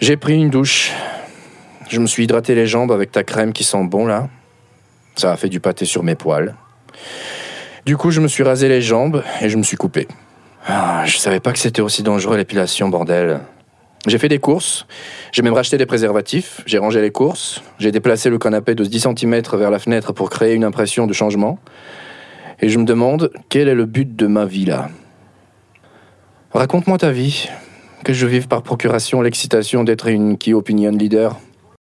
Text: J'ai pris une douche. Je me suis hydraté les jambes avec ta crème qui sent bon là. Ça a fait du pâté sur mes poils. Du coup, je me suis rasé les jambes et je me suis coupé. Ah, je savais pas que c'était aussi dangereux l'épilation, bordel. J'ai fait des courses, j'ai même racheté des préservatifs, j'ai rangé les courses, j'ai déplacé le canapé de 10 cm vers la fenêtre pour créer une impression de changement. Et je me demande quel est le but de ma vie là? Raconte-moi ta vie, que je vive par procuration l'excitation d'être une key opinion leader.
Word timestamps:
J'ai 0.00 0.16
pris 0.16 0.36
une 0.36 0.48
douche. 0.48 0.92
Je 1.90 2.00
me 2.00 2.06
suis 2.06 2.24
hydraté 2.24 2.54
les 2.54 2.66
jambes 2.66 2.90
avec 2.90 3.12
ta 3.12 3.22
crème 3.22 3.52
qui 3.52 3.64
sent 3.64 3.84
bon 3.84 4.06
là. 4.06 4.30
Ça 5.14 5.30
a 5.30 5.36
fait 5.36 5.50
du 5.50 5.60
pâté 5.60 5.84
sur 5.84 6.02
mes 6.02 6.14
poils. 6.14 6.54
Du 7.84 7.98
coup, 7.98 8.10
je 8.10 8.22
me 8.22 8.28
suis 8.28 8.42
rasé 8.42 8.70
les 8.70 8.80
jambes 8.80 9.22
et 9.42 9.50
je 9.50 9.58
me 9.58 9.62
suis 9.62 9.76
coupé. 9.76 10.08
Ah, 10.66 11.04
je 11.04 11.18
savais 11.18 11.38
pas 11.38 11.52
que 11.52 11.58
c'était 11.58 11.82
aussi 11.82 12.02
dangereux 12.02 12.38
l'épilation, 12.38 12.88
bordel. 12.88 13.40
J'ai 14.06 14.16
fait 14.16 14.30
des 14.30 14.38
courses, 14.38 14.86
j'ai 15.32 15.42
même 15.42 15.52
racheté 15.52 15.76
des 15.76 15.84
préservatifs, 15.84 16.62
j'ai 16.64 16.78
rangé 16.78 17.02
les 17.02 17.10
courses, 17.10 17.62
j'ai 17.78 17.92
déplacé 17.92 18.30
le 18.30 18.38
canapé 18.38 18.74
de 18.74 18.86
10 18.86 19.00
cm 19.00 19.42
vers 19.52 19.70
la 19.70 19.78
fenêtre 19.78 20.14
pour 20.14 20.30
créer 20.30 20.54
une 20.54 20.64
impression 20.64 21.06
de 21.06 21.12
changement. 21.12 21.58
Et 22.60 22.70
je 22.70 22.78
me 22.78 22.84
demande 22.84 23.30
quel 23.50 23.68
est 23.68 23.74
le 23.74 23.84
but 23.84 24.16
de 24.16 24.26
ma 24.26 24.46
vie 24.46 24.64
là? 24.64 24.88
Raconte-moi 26.54 26.96
ta 26.96 27.10
vie, 27.10 27.50
que 28.04 28.12
je 28.12 28.26
vive 28.26 28.48
par 28.48 28.62
procuration 28.62 29.20
l'excitation 29.20 29.84
d'être 29.84 30.08
une 30.08 30.38
key 30.38 30.54
opinion 30.54 30.90
leader. 30.90 31.38